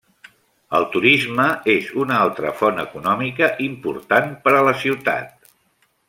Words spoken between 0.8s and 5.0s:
turisme és una altra font econòmica important per a la